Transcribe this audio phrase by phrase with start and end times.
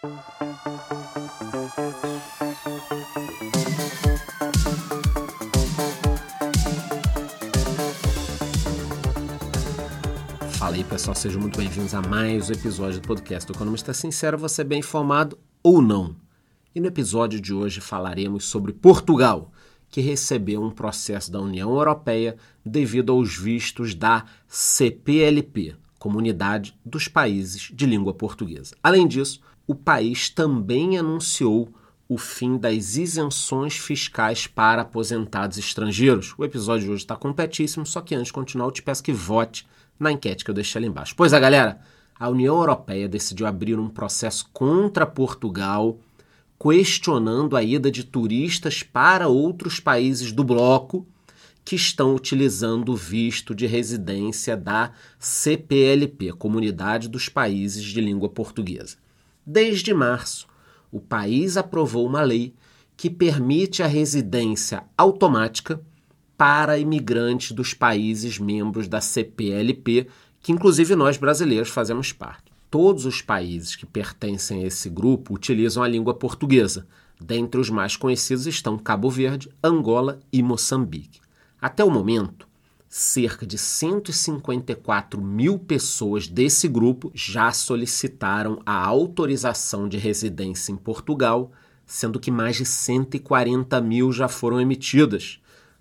[0.00, 0.08] Fala
[10.76, 14.64] aí pessoal, sejam muito bem-vindos a mais um episódio do podcast do Economista Sincero, você
[14.64, 16.16] bem informado ou não.
[16.74, 19.52] E no episódio de hoje falaremos sobre Portugal,
[19.90, 27.70] que recebeu um processo da União Europeia devido aos vistos da CPLP, Comunidade dos Países
[27.74, 28.74] de Língua Portuguesa.
[28.82, 31.68] Além disso, o país também anunciou
[32.08, 36.34] o fim das isenções fiscais para aposentados estrangeiros.
[36.38, 39.12] O episódio de hoje está completíssimo, só que antes de continuar, eu te peço que
[39.12, 39.68] vote
[39.98, 41.14] na enquete que eu deixei ali embaixo.
[41.14, 41.78] Pois é, galera,
[42.18, 45.98] a União Europeia decidiu abrir um processo contra Portugal,
[46.58, 51.06] questionando a ida de turistas para outros países do bloco
[51.64, 58.96] que estão utilizando o visto de residência da CPLP, Comunidade dos Países de Língua Portuguesa.
[59.46, 60.46] Desde março,
[60.90, 62.54] o país aprovou uma lei
[62.96, 65.80] que permite a residência automática
[66.36, 70.06] para imigrantes dos países membros da CPLP,
[70.40, 72.50] que inclusive nós brasileiros fazemos parte.
[72.70, 76.86] Todos os países que pertencem a esse grupo utilizam a língua portuguesa.
[77.20, 81.20] Dentre os mais conhecidos estão Cabo Verde, Angola e Moçambique.
[81.60, 82.48] Até o momento,
[82.88, 91.52] cerca de 154 mil pessoas desse grupo já solicitaram a autorização de residência em Portugal,
[91.84, 95.38] sendo que mais de 140 mil já foram emitidas.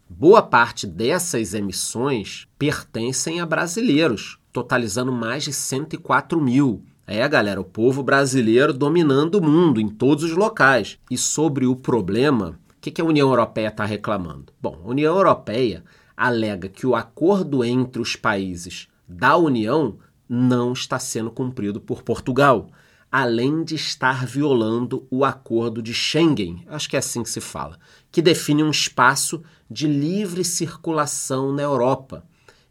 [0.09, 6.83] Boa parte dessas emissões pertencem a brasileiros, totalizando mais de 104 mil.
[7.07, 10.99] É, galera, o povo brasileiro dominando o mundo em todos os locais.
[11.09, 14.53] E sobre o problema, o que, que a União Europeia está reclamando?
[14.61, 15.83] Bom, a União Europeia
[16.15, 19.97] alega que o acordo entre os países da União
[20.29, 22.69] não está sendo cumprido por Portugal,
[23.11, 27.77] além de estar violando o acordo de Schengen, acho que é assim que se fala,
[28.09, 32.23] que define um espaço de livre circulação na Europa.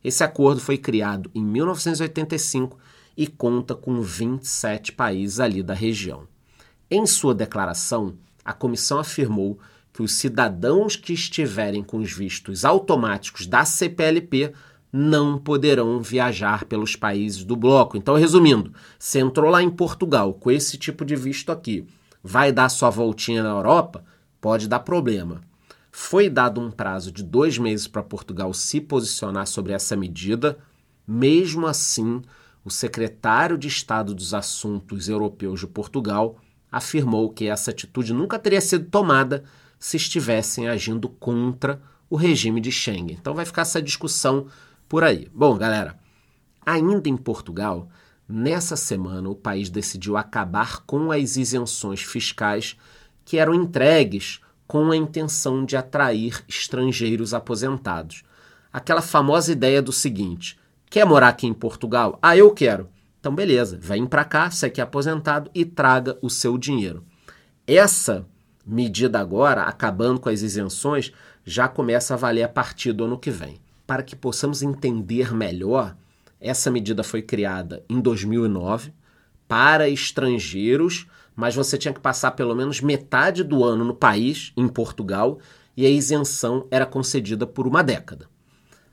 [0.02, 2.78] Esse acordo foi criado em 1985
[3.14, 6.26] e conta com 27 países ali da região.
[6.90, 9.58] Em sua declaração, a comissão afirmou
[9.98, 14.52] que os cidadãos que estiverem com os vistos automáticos da CPLP
[14.92, 17.96] não poderão viajar pelos países do bloco.
[17.96, 21.84] Então, resumindo, você entrou lá em Portugal com esse tipo de visto aqui,
[22.22, 24.04] vai dar sua voltinha na Europa?
[24.40, 25.40] Pode dar problema.
[25.90, 30.58] Foi dado um prazo de dois meses para Portugal se posicionar sobre essa medida.
[31.04, 32.22] Mesmo assim,
[32.64, 36.36] o secretário de Estado dos Assuntos Europeus de Portugal
[36.70, 39.42] afirmou que essa atitude nunca teria sido tomada
[39.78, 41.80] se estivessem agindo contra
[42.10, 43.16] o regime de Schengen.
[43.20, 44.46] Então vai ficar essa discussão
[44.88, 45.28] por aí.
[45.34, 45.98] Bom, galera,
[46.64, 47.88] ainda em Portugal,
[48.28, 52.76] nessa semana o país decidiu acabar com as isenções fiscais
[53.24, 58.22] que eram entregues com a intenção de atrair estrangeiros aposentados.
[58.72, 60.58] Aquela famosa ideia do seguinte:
[60.90, 62.18] quer morar aqui em Portugal?
[62.22, 62.88] Ah, eu quero.
[63.18, 67.04] Então, beleza, vem para cá, você que é aposentado e traga o seu dinheiro.
[67.66, 68.26] Essa
[68.68, 71.12] medida agora, acabando com as isenções,
[71.44, 73.58] já começa a valer a partir do ano que vem.
[73.86, 75.96] Para que possamos entender melhor,
[76.40, 78.92] essa medida foi criada em 2009
[79.48, 81.06] para estrangeiros
[81.38, 85.38] mas você tinha que passar pelo menos metade do ano no país, em Portugal,
[85.76, 88.28] e a isenção era concedida por uma década.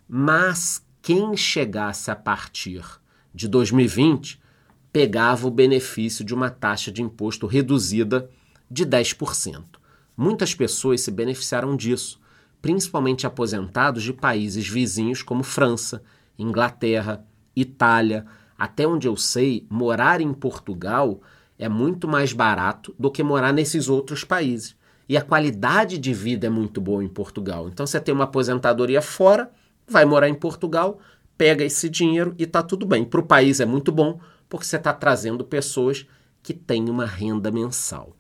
[0.08, 2.84] Mas quem chegasse a partir
[3.34, 4.40] de 2020
[4.94, 8.30] pegava o benefício de uma taxa de imposto reduzida
[8.70, 9.64] de 10%.
[10.18, 12.20] Muitas pessoas se beneficiaram disso,
[12.62, 16.02] principalmente aposentados de países vizinhos como França,
[16.38, 18.26] Inglaterra, Itália.
[18.58, 21.22] Até onde eu sei, morar em Portugal
[21.60, 24.76] é muito mais barato do que morar nesses outros países.
[25.08, 27.68] E a qualidade de vida é muito boa em Portugal.
[27.70, 29.52] Então você tem uma aposentadoria fora,
[29.88, 31.00] vai morar em Portugal,
[31.38, 33.06] pega esse dinheiro e está tudo bem.
[33.06, 36.08] Para o país é muito bom, porque você está trazendo pessoas
[36.42, 38.16] que têm uma renda mensal.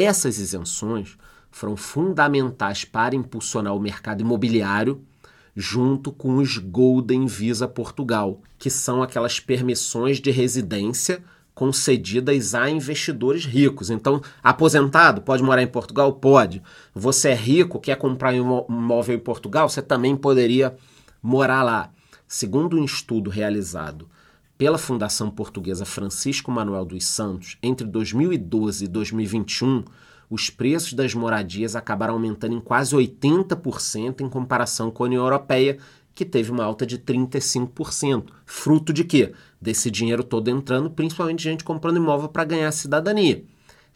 [0.00, 1.18] Essas isenções
[1.50, 5.02] foram fundamentais para impulsionar o mercado imobiliário
[5.56, 11.20] junto com os Golden Visa Portugal, que são aquelas permissões de residência
[11.52, 13.90] concedidas a investidores ricos.
[13.90, 16.12] Então, aposentado pode morar em Portugal?
[16.12, 16.62] Pode.
[16.94, 19.68] Você é rico, quer comprar um imóvel em Portugal?
[19.68, 20.76] Você também poderia
[21.20, 21.90] morar lá.
[22.28, 24.08] Segundo um estudo realizado
[24.58, 29.84] pela Fundação Portuguesa Francisco Manuel dos Santos, entre 2012 e 2021,
[30.28, 35.78] os preços das moradias acabaram aumentando em quase 80% em comparação com a União Europeia,
[36.12, 38.24] que teve uma alta de 35%.
[38.44, 39.32] Fruto de quê?
[39.62, 43.44] Desse dinheiro todo entrando, principalmente gente comprando imóvel para ganhar cidadania.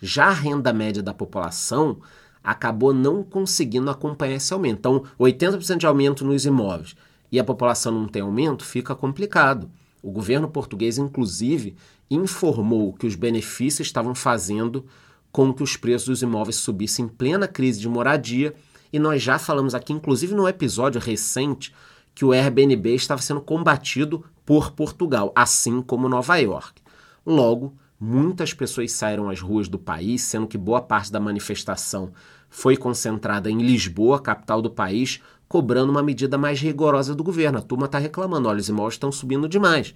[0.00, 1.98] Já a renda média da população
[2.42, 4.78] acabou não conseguindo acompanhar esse aumento.
[4.78, 6.94] Então, 80% de aumento nos imóveis
[7.32, 9.68] e a população não tem aumento, fica complicado.
[10.02, 11.76] O governo português, inclusive,
[12.10, 14.84] informou que os benefícios estavam fazendo
[15.30, 18.54] com que os preços dos imóveis subissem em plena crise de moradia.
[18.92, 21.72] E nós já falamos aqui, inclusive no episódio recente,
[22.14, 26.82] que o Airbnb estava sendo combatido por Portugal, assim como Nova York.
[27.24, 32.12] Logo, muitas pessoas saíram às ruas do país, sendo que boa parte da manifestação
[32.50, 35.22] foi concentrada em Lisboa, capital do país,
[35.52, 37.58] cobrando uma medida mais rigorosa do governo.
[37.58, 39.94] A turma está reclamando, olha, os imóveis estão subindo demais.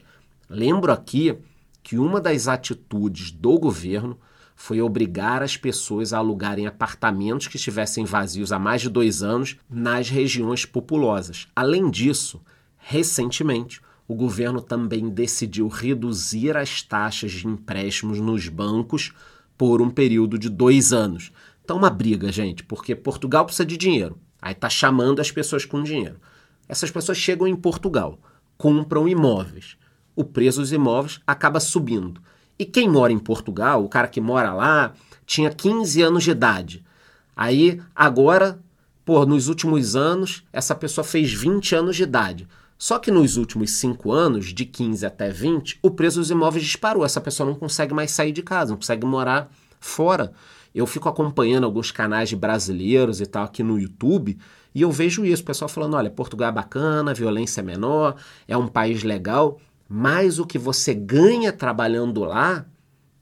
[0.51, 1.39] Lembro aqui
[1.83, 4.19] que uma das atitudes do governo
[4.55, 9.57] foi obrigar as pessoas a alugarem apartamentos que estivessem vazios há mais de dois anos
[9.67, 11.49] nas regiões populosas.
[11.57, 12.43] Além disso,
[12.77, 19.15] recentemente, o governo também decidiu reduzir as taxas de empréstimos nos bancos
[19.57, 21.33] por um período de dois anos.
[21.65, 24.21] Então, uma briga, gente, porque Portugal precisa de dinheiro.
[24.41, 26.17] Aí está chamando as pessoas com dinheiro.
[26.69, 28.19] Essas pessoas chegam em Portugal,
[28.57, 29.77] compram imóveis.
[30.15, 32.21] O preço dos imóveis acaba subindo.
[32.59, 34.95] E quem mora em Portugal, o cara que mora lá,
[35.27, 36.85] tinha 15 anos de idade.
[37.37, 38.59] Aí, agora,
[39.05, 42.49] por nos últimos anos, essa pessoa fez 20 anos de idade.
[42.79, 47.05] Só que nos últimos 5 anos, de 15 até 20, o preço dos imóveis disparou.
[47.05, 49.51] Essa pessoa não consegue mais sair de casa, não consegue morar
[49.81, 50.33] fora.
[50.77, 54.39] Eu fico acompanhando alguns canais de brasileiros e tal aqui no YouTube
[54.75, 58.57] e eu vejo isso, o pessoal falando, olha, Portugal é bacana, violência é menor, é
[58.57, 59.59] um país legal
[59.89, 62.67] mas o que você ganha trabalhando lá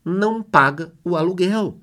[0.04, 1.78] não paga o aluguel.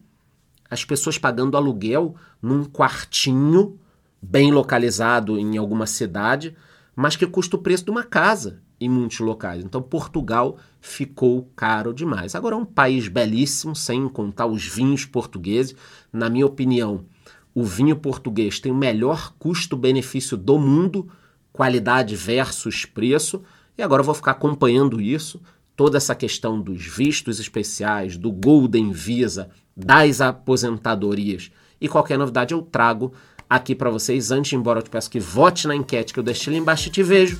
[0.69, 3.79] As pessoas pagando aluguel num quartinho
[4.21, 6.55] bem localizado em alguma cidade,
[6.95, 9.63] mas que custa o preço de uma casa em muitos locais.
[9.63, 12.35] Então Portugal ficou caro demais.
[12.35, 15.75] Agora é um país belíssimo, sem contar os vinhos portugueses.
[16.11, 17.05] Na minha opinião,
[17.53, 21.07] o vinho português tem o melhor custo-benefício do mundo,
[21.53, 23.43] qualidade versus preço.
[23.77, 25.39] E agora eu vou ficar acompanhando isso,
[25.75, 31.51] toda essa questão dos vistos especiais, do Golden Visa, das aposentadorias
[31.81, 33.11] e qualquer novidade eu trago
[33.49, 34.31] aqui para vocês.
[34.31, 36.91] Antes embora, eu te peço que vote na enquete que eu deixei ali embaixo e
[36.91, 37.39] te vejo